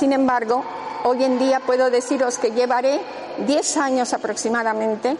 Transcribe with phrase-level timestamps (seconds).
[0.00, 0.64] Sin embargo,
[1.04, 3.02] hoy en día puedo deciros que llevaré
[3.46, 5.14] 10 años aproximadamente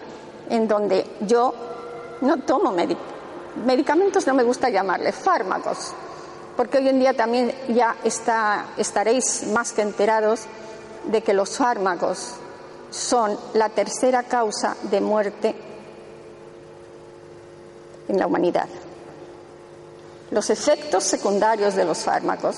[0.48, 1.52] en donde yo
[2.22, 2.74] no tomo
[3.66, 5.92] medicamentos, no me gusta llamarle, fármacos,
[6.56, 10.46] porque hoy en día también ya está, estaréis más que enterados
[11.04, 12.36] de que los fármacos
[12.88, 15.54] son la tercera causa de muerte
[18.08, 18.68] en la humanidad.
[20.30, 22.56] Los efectos secundarios de los fármacos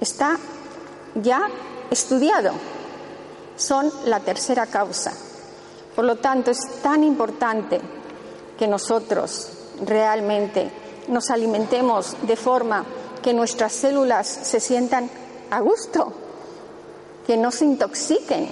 [0.00, 0.38] está
[1.14, 1.48] ya
[1.90, 2.52] estudiado,
[3.56, 5.12] son la tercera causa.
[5.94, 7.80] Por lo tanto, es tan importante
[8.58, 9.50] que nosotros
[9.84, 10.70] realmente
[11.08, 12.84] nos alimentemos de forma
[13.22, 15.10] que nuestras células se sientan
[15.50, 16.12] a gusto,
[17.26, 18.48] que no se intoxiquen.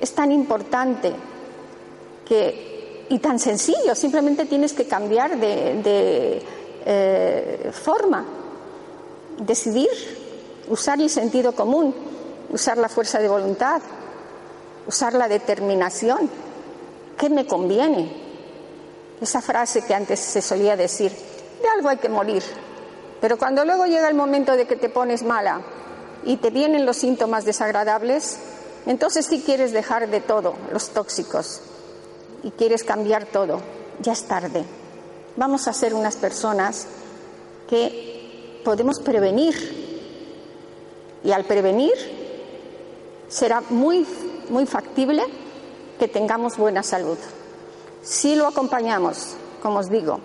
[0.00, 1.12] Es tan importante
[2.26, 6.42] que, y tan sencillo, simplemente tienes que cambiar de,
[6.84, 8.24] eh, forma,
[9.38, 10.25] decidir,
[10.68, 11.94] usar el sentido común,
[12.50, 13.80] usar la fuerza de voluntad,
[14.86, 16.30] usar la determinación.
[17.18, 18.10] ¿Qué me conviene?
[19.20, 22.42] Esa frase que antes se solía decir, de algo hay que morir.
[23.20, 25.62] Pero cuando luego llega el momento de que te pones mala
[26.24, 28.38] y te vienen los síntomas desagradables,
[28.84, 31.60] entonces sí quieres dejar de todo, los tóxicos,
[32.42, 33.60] y quieres cambiar todo.
[34.00, 34.64] Ya es tarde.
[35.36, 36.86] Vamos a ser unas personas
[37.68, 39.85] que podemos prevenir.
[41.24, 41.92] Y al prevenir
[43.28, 44.06] será muy,
[44.48, 45.22] muy factible
[45.98, 47.18] que tengamos buena salud.
[48.02, 50.20] Si lo acompañamos, como os digo,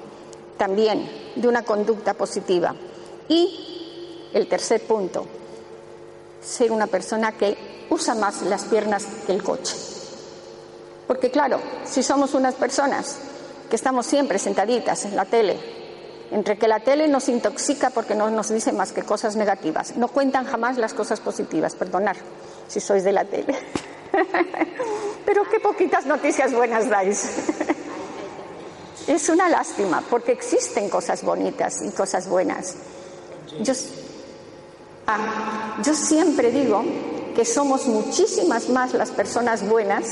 [0.57, 2.75] también de una conducta positiva.
[3.27, 5.25] Y el tercer punto,
[6.41, 9.75] ser una persona que usa más las piernas que el coche.
[11.07, 13.17] Porque claro, si somos unas personas
[13.69, 15.80] que estamos siempre sentaditas en la tele,
[16.31, 20.07] entre que la tele nos intoxica porque no nos dice más que cosas negativas, no
[20.07, 22.15] cuentan jamás las cosas positivas, perdonar
[22.67, 23.53] si sois de la tele.
[25.25, 27.29] Pero qué poquitas noticias buenas dais.
[29.07, 32.75] Es una lástima, porque existen cosas bonitas y cosas buenas.
[35.07, 36.83] Ah, yo siempre digo
[37.35, 40.05] que somos muchísimas más las personas buenas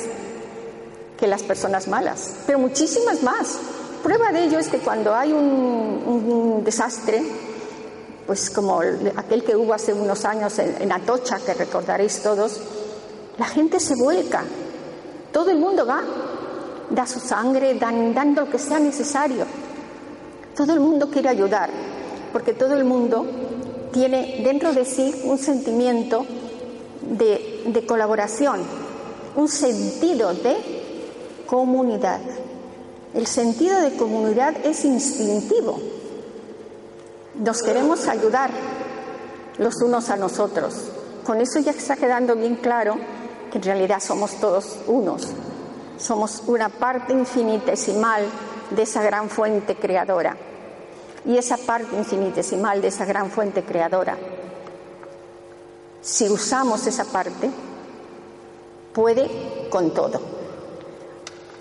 [1.18, 3.60] que las personas malas, pero muchísimas más.
[4.04, 7.24] Prueba de ello es que cuando hay un, desastre,
[8.26, 8.82] pues como
[9.16, 12.60] aquel que hubo hace unos años en Atocha, que recordaréis todos,
[13.38, 14.44] la gente se vuelca,
[15.32, 16.04] todo el mundo va
[16.90, 19.46] da su sangre, dan, dando lo que sea necesario.
[20.56, 21.70] Todo el mundo quiere ayudar,
[22.34, 23.26] porque todo el mundo
[23.92, 26.26] tiene dentro de sí un sentimiento
[27.02, 28.62] de colaboración,
[29.36, 32.20] un sentido de comunidad.
[33.14, 35.80] El sentido de comunidad es instintivo.
[37.36, 38.52] Nos queremos ayudar
[39.58, 40.92] los unos a nosotros.
[41.26, 42.98] Con eso ya está quedando bien claro
[43.52, 45.28] que en realidad somos todos unos.
[45.98, 48.26] Somos una parte infinitesimal
[48.70, 50.38] de esa gran fuente creadora.
[51.26, 54.18] Y esa parte infinitesimal de esa gran fuente creadora,
[56.02, 57.50] si usamos esa parte,
[58.94, 60.39] puede con todo.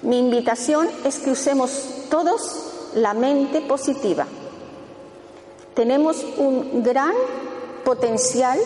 [0.03, 1.70] Mi invitación es que usemos
[2.09, 4.26] todos la mente positiva.
[5.75, 7.14] Tenemos un gran
[7.84, 8.59] potencial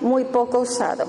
[0.00, 1.04] muy poco usado,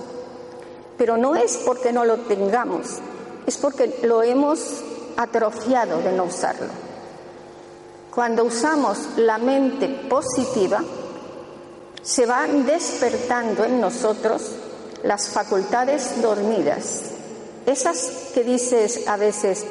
[0.98, 2.98] pero no es porque no lo tengamos,
[3.46, 4.82] es porque lo hemos
[5.18, 6.68] atrofiado de no usarlo.
[8.14, 10.84] Cuando usamos la mente positiva,
[12.02, 14.52] se van despertando en nosotros
[15.04, 17.12] las facultades dormidas.
[17.66, 19.66] Esas que dices a veces,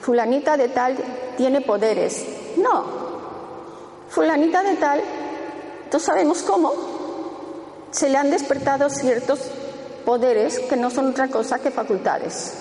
[0.00, 0.96] fulanita de tal
[1.36, 2.24] tiene poderes.
[2.56, 2.84] No,
[4.08, 5.02] fulanita de tal,
[5.92, 6.72] no sabemos cómo,
[7.90, 9.40] se le han despertado ciertos
[10.04, 12.52] poderes que no son otra cosa que facultades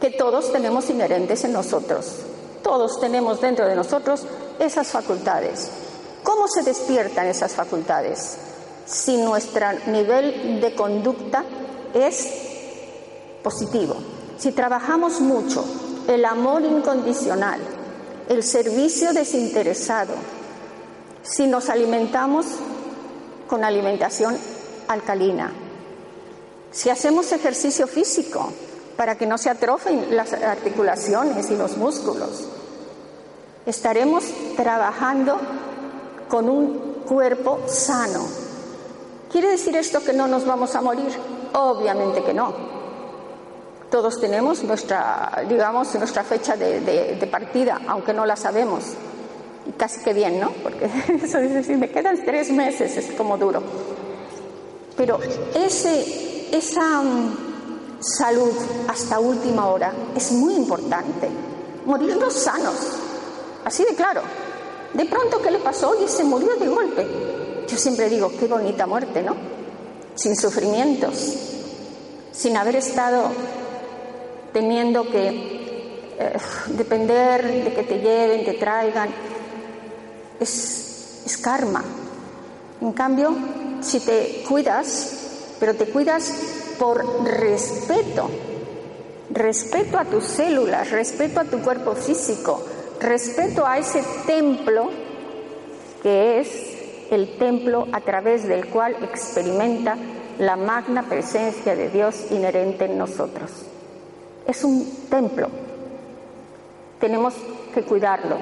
[0.00, 2.06] que todos tenemos inherentes en nosotros.
[2.62, 4.22] Todos tenemos dentro de nosotros
[4.58, 5.70] esas facultades.
[6.22, 8.38] ¿Cómo se despiertan esas facultades?
[8.86, 11.44] Si nuestro nivel de conducta
[11.94, 12.28] es
[13.42, 13.96] positivo,
[14.38, 15.64] si trabajamos mucho
[16.08, 17.60] el amor incondicional,
[18.28, 20.14] el servicio desinteresado,
[21.22, 22.46] si nos alimentamos
[23.48, 24.36] con alimentación
[24.88, 25.52] alcalina,
[26.70, 28.52] si hacemos ejercicio físico,
[28.96, 32.44] para que no se atrofen las articulaciones y los músculos.
[33.64, 34.24] Estaremos
[34.56, 35.38] trabajando
[36.28, 38.26] con un cuerpo sano.
[39.32, 41.08] ¿Quiere decir esto que no nos vamos a morir?
[41.54, 42.79] Obviamente que no.
[43.90, 48.84] Todos tenemos nuestra, digamos, nuestra fecha de, partida, aunque no la sabemos.
[49.66, 50.52] Y casi que bien, ¿no?
[50.62, 50.88] Porque
[51.22, 53.62] eso es decir, me quedan tres meses, es como duro.
[54.96, 55.18] Pero
[55.54, 57.36] ese, esa mm,
[58.00, 58.52] salud
[58.86, 61.28] hasta última hora es muy importante.
[61.84, 62.76] Morirnos sanos,
[63.64, 64.22] así de claro.
[64.94, 65.96] De pronto, ¿qué le pasó?
[66.02, 67.06] Y se murió de golpe.
[67.66, 69.34] Yo siempre digo, qué bonita muerte, ¿no?
[70.14, 71.36] Sin sufrimientos,
[72.32, 73.30] sin haber estado
[74.52, 75.28] teniendo que
[76.18, 76.36] eh,
[76.68, 79.08] depender de que te lleven, te traigan.
[80.38, 81.84] Es, es karma.
[82.80, 83.34] En cambio,
[83.80, 86.32] si te cuidas, pero te cuidas
[86.78, 88.30] por respeto,
[89.30, 92.62] respeto a tus células, respeto a tu cuerpo físico,
[93.00, 94.90] respeto a ese templo
[96.02, 96.48] que es
[97.10, 99.96] el templo a través del cual experimenta
[100.38, 103.50] la magna presencia de Dios inherente en nosotros.
[104.50, 105.46] Es un templo.
[106.98, 107.34] Tenemos
[107.72, 108.36] que cuidarlo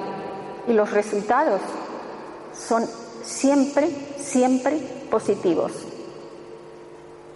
[0.67, 1.61] y los resultados
[2.51, 2.83] son
[3.23, 4.79] siempre, siempre
[5.11, 5.71] positivos.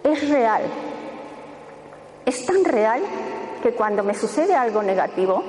[0.04, 0.64] Es real.
[2.26, 3.04] Es tan real
[3.62, 5.44] que cuando me sucede algo negativo,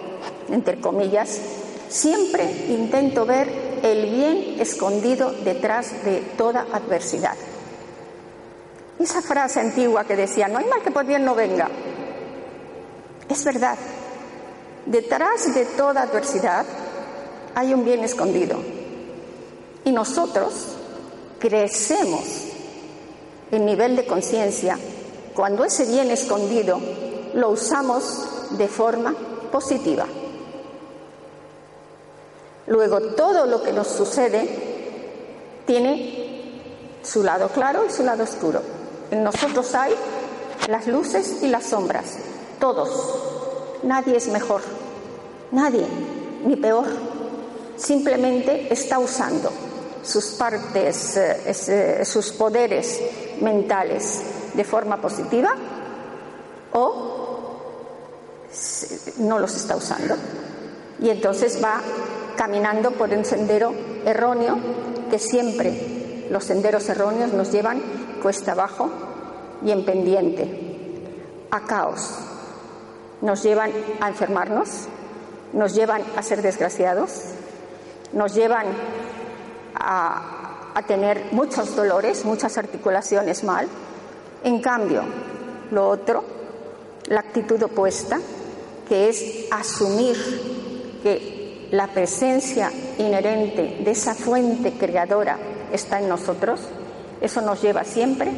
[0.50, 1.40] entre comillas,
[1.88, 3.48] siempre intento ver
[3.82, 7.36] el bien escondido detrás de toda adversidad.
[8.98, 11.70] Esa frase antigua que decía, no hay mal que por bien no venga,
[13.28, 13.76] es verdad.
[14.86, 16.66] Detrás de toda adversidad
[17.54, 18.58] hay un bien escondido.
[19.84, 20.76] Y nosotros
[21.38, 22.24] crecemos
[23.50, 24.78] en nivel de conciencia
[25.34, 26.80] cuando ese bien escondido
[27.34, 29.14] lo usamos de forma
[29.50, 30.06] positiva.
[32.66, 34.48] Luego, todo lo que nos sucede
[35.66, 36.24] tiene
[37.02, 38.62] su lado claro y su lado oscuro.
[39.10, 39.94] En nosotros hay
[40.68, 42.16] las luces y las sombras,
[42.58, 43.80] todos.
[43.82, 44.62] Nadie es mejor,
[45.50, 45.86] nadie,
[46.44, 46.86] ni peor.
[47.76, 49.50] Simplemente está usando
[50.02, 53.00] sus partes, eh, eh, sus poderes
[53.40, 54.20] mentales
[54.54, 55.54] de forma positiva
[56.72, 57.14] o
[59.18, 60.14] no los está usando.
[61.00, 61.80] Y entonces va
[62.36, 63.74] caminando por un sendero
[64.04, 64.58] erróneo
[65.10, 67.82] que siempre los senderos erróneos nos llevan
[68.22, 68.90] cuesta abajo
[69.64, 72.10] y en pendiente, a caos.
[73.24, 73.72] Nos llevan
[74.02, 74.86] a enfermarnos,
[75.54, 77.22] nos llevan a ser desgraciados,
[78.12, 78.66] nos llevan
[79.74, 83.66] a, tener muchos dolores, muchas articulaciones mal.
[84.42, 85.04] En cambio,
[85.70, 86.22] lo otro,
[87.06, 88.20] la actitud opuesta,
[88.86, 95.38] que es asumir que la presencia inherente de esa fuente creadora
[95.72, 96.60] está en nosotros,
[97.22, 98.30] eso nos lleva siempre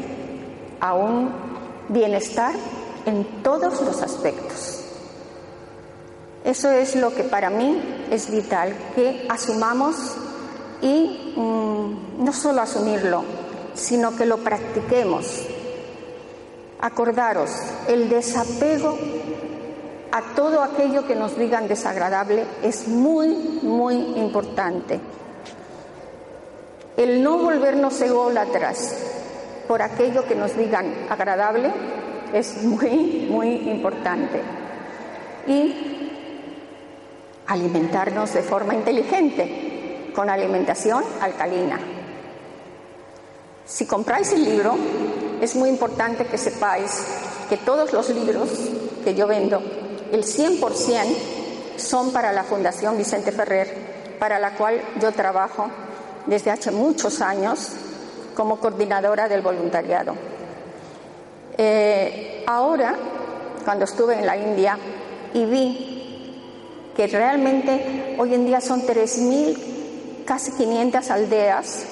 [0.78, 1.32] a un
[1.88, 2.54] bienestar
[3.06, 4.75] en todos los aspectos.
[6.46, 7.76] Eso es lo que para mí
[8.08, 9.96] es vital, que asumamos
[10.80, 13.24] y mm, no solo asumirlo,
[13.74, 15.44] sino que lo practiquemos.
[16.80, 17.50] Acordaros,
[17.88, 18.96] el desapego
[20.12, 23.26] a todo aquello que nos digan desagradable es muy,
[23.62, 25.00] muy importante.
[26.96, 28.94] El no volvernos ególatras
[29.66, 31.72] por aquello que nos digan agradable
[32.32, 34.40] es muy, muy importante.
[35.48, 35.96] Y
[37.46, 41.78] alimentarnos de forma inteligente, con alimentación alcalina.
[43.66, 44.76] Si compráis el libro,
[45.40, 47.04] es muy importante que sepáis
[47.48, 48.48] que todos los libros
[49.04, 49.60] que yo vendo
[50.12, 51.16] el 100%
[51.76, 55.68] son para la Fundación Vicente Ferrer, para la cual yo trabajo
[56.26, 57.72] desde hace muchos años
[58.34, 60.14] como coordinadora del voluntariado.
[61.58, 62.94] Eh, ahora,
[63.64, 64.78] cuando estuve en la India
[65.34, 65.95] y vi
[66.96, 71.84] que realmente hoy en día son 3.000, casi 500 aldeas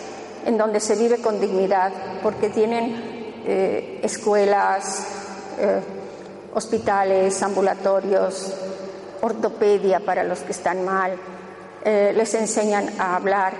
[0.47, 1.93] en donde se vive con dignidad,
[2.23, 5.07] porque tienen eh, escuelas,
[5.59, 5.81] eh,
[6.55, 8.53] hospitales, ambulatorios,
[9.21, 11.13] ortopedia para los que están mal,
[11.85, 13.53] eh, les enseñan a hablar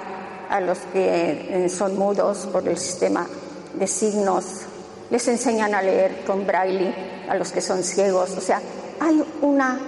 [0.49, 3.27] a los que son mudos por el sistema
[3.75, 4.63] de signos,
[5.11, 6.95] les enseñan a leer con braille
[7.29, 8.61] a los que son ciegos, o sea,
[9.01, 9.79] hay una,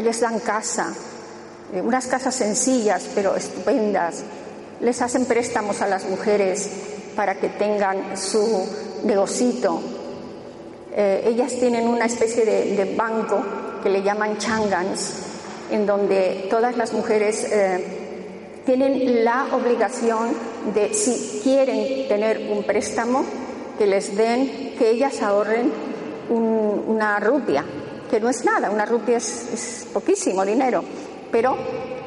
[0.00, 0.92] les dan casa,
[1.72, 4.22] eh, unas casas sencillas pero estupendas,
[4.80, 6.68] les hacen préstamos a las mujeres
[7.14, 8.66] para que tengan su
[9.04, 9.80] negocito,
[10.98, 13.42] eh, ellas tienen una especie de, banco
[13.82, 15.14] que le llaman changans,
[15.70, 20.30] en donde todas las mujeres eh, tienen la obligación
[20.74, 23.24] de, si quieren tener un préstamo,
[23.78, 25.70] que les den, que ellas ahorren
[26.30, 27.62] una rupia,
[28.06, 30.82] que no es nada, una rupia es, poquísimo dinero,
[31.30, 31.56] pero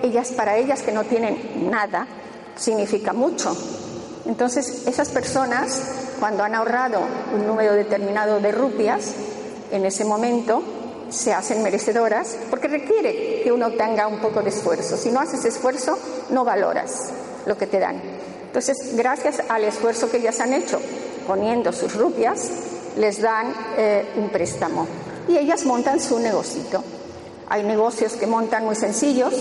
[0.04, 2.08] ellas, para ellas que no tienen nada,
[2.56, 3.56] significa mucho.
[4.26, 5.82] Entonces, esas personas
[6.20, 7.00] cuando han ahorrado
[7.34, 9.14] un número determinado de rupias,
[9.72, 10.62] en ese momento
[11.10, 14.98] se hacen merecedoras porque requiere que uno tenga un poco de esfuerzo.
[14.98, 15.98] Si no haces esfuerzo,
[16.30, 17.10] no valoras
[17.46, 18.02] lo que te dan.
[18.46, 20.80] Entonces, gracias al esfuerzo que ellas han hecho
[21.26, 22.50] poniendo sus rupias,
[22.98, 24.88] les dan eh, un préstamo
[25.30, 26.84] y ellas montan su negocito.
[27.48, 29.34] Hay negocios que montan muy sencillos,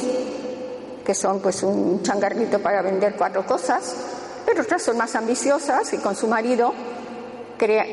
[1.05, 3.97] que son pues un changarrito para vender cuatro cosas,
[4.47, 6.73] pero otras son más ambiciosas y con su marido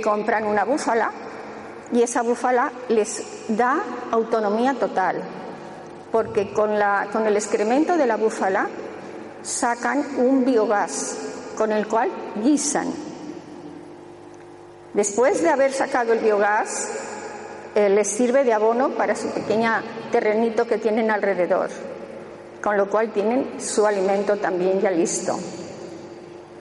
[0.04, 1.12] compran una búfala
[1.92, 5.22] y esa búfala les da autonomía total,
[6.12, 8.68] porque con, la, con el excremento de la búfala
[9.42, 11.18] sacan un biogás
[11.58, 12.10] con el cual
[12.44, 12.88] guisan.
[14.94, 16.90] Después de haber sacado el biogás,
[17.75, 21.70] eh, les sirve de abono para su pequeña terrenito que tienen alrededor,
[22.63, 25.38] con lo cual tienen su alimento también ya listo.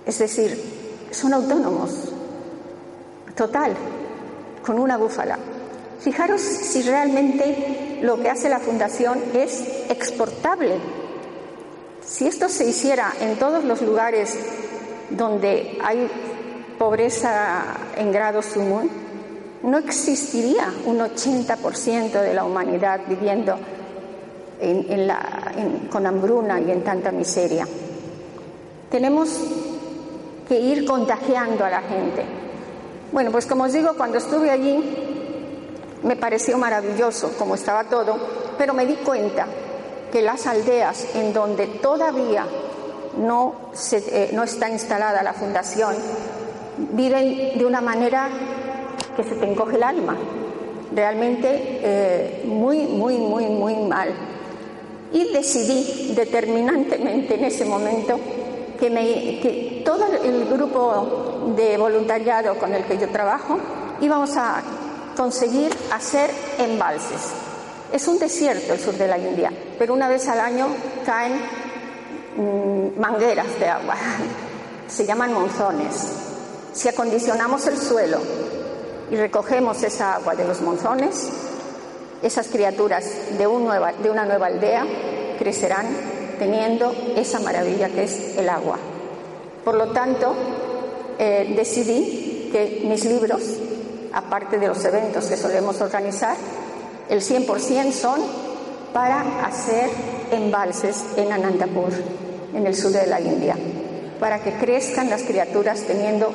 [0.04, 2.12] Es decir, son autónomos,
[3.36, 3.76] total,
[4.66, 5.38] con una búfala.
[6.00, 10.78] Fijaros si realmente lo que hace la Fundación es exportable.
[12.04, 14.36] Si esto se hiciera en todos los lugares
[15.10, 16.10] donde hay
[16.76, 17.62] pobreza
[17.96, 18.88] en grado sumum,
[19.64, 23.56] no existiría un 80% de la humanidad viviendo
[25.90, 27.66] con hambruna y en tanta miseria.
[28.90, 29.40] Tenemos
[30.46, 32.24] que ir contagiando a la gente.
[33.10, 34.82] Bueno, pues como os digo, cuando estuve allí
[36.02, 38.16] me pareció maravilloso como estaba todo,
[38.58, 39.46] pero me di cuenta
[40.12, 42.46] que las aldeas en donde todavía
[43.16, 43.54] no,
[43.92, 45.94] eh, no está instalada la fundación
[46.76, 48.28] viven de una manera
[49.14, 50.16] que se te encoge el alma,
[50.94, 54.08] realmente eh, muy, muy, muy, muy mal.
[55.12, 58.18] Y decidí determinantemente en ese momento
[58.78, 63.58] que, me, que todo el grupo de voluntariado con el que yo trabajo
[64.00, 64.62] íbamos a
[65.16, 67.32] conseguir hacer embalses.
[67.92, 70.66] Es un desierto el sur de la India, pero una vez al año
[71.06, 71.34] caen
[72.36, 73.94] mm, mangueras de agua,
[74.88, 76.08] se llaman monzones.
[76.72, 78.18] Si acondicionamos el suelo
[79.14, 81.30] y recogemos esa agua de los monzones,
[82.20, 84.84] esas criaturas de, una nueva aldea
[85.38, 85.86] crecerán
[86.36, 88.76] teniendo esa maravilla que es el agua.
[89.64, 90.34] Por lo tanto,
[91.16, 93.42] eh, decidí que mis libros,
[94.12, 96.36] aparte de los eventos que solemos organizar,
[97.08, 98.20] el 100% son
[98.92, 99.90] para hacer
[100.32, 101.92] embalses en Anandapur,
[102.52, 103.56] en el sur de la India,
[104.18, 106.32] para que crezcan las criaturas teniendo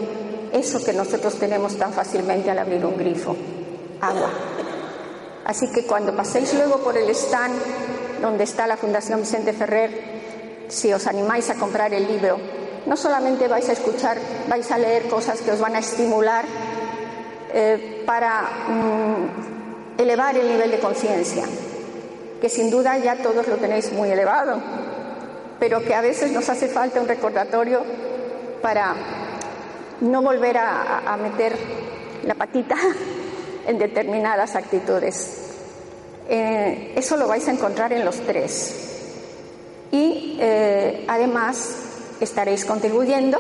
[0.52, 3.36] eso que nosotros tenemos tan fácilmente al abrir un grifo,
[4.02, 4.30] agua.
[5.46, 7.56] Así que cuando paséis luego por el stand
[8.22, 12.38] donde está la Fundación Vicente Ferrer, si os animáis a comprar el libro,
[12.86, 16.46] no solamente vais a escuchar, vais a leer cosas que os van a estimular
[17.54, 21.46] eh, para mm, elevar el nivel de conciencia,
[22.40, 24.62] que sin duda ya todos lo tenéis muy elevado,
[25.60, 27.84] pero que a veces nos hace falta un recordatorio
[28.62, 28.96] para
[30.02, 31.58] no volver a, meter
[32.24, 32.76] la patita
[33.68, 35.38] en determinadas actitudes.
[36.28, 38.86] Eh, eso lo vais a encontrar en los tres.
[39.92, 41.76] Y eh, además
[42.20, 43.40] estaréis contribuyendo,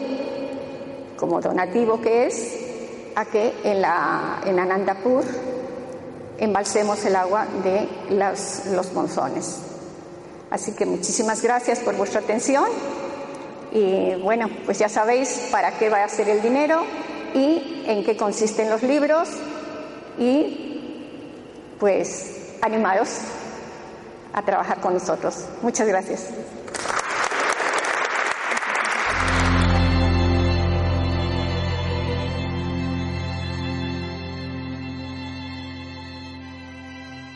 [1.18, 2.58] como donativo que es,
[3.16, 5.24] a que en, la, en Anandapur
[6.39, 9.60] embalsemos el agua de los monzones.
[10.50, 12.66] Así que muchísimas gracias por vuestra atención.
[13.72, 16.84] Y bueno, pues ya sabéis para qué va a ser el dinero
[17.34, 19.30] y en qué consisten los libros
[20.18, 20.70] y
[21.80, 23.20] pues animaros
[24.34, 25.46] a trabajar con nosotros.
[25.62, 26.30] Muchas gracias.